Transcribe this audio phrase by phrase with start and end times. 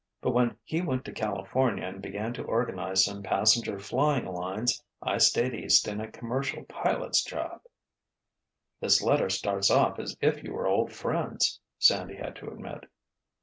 [0.19, 5.19] But when he went to California and began to organize some passenger flying lines, I
[5.19, 7.61] stayed East in a commercial pilot's job."
[8.79, 12.87] "This letter starts off as if you were old friends," Sandy had to admit.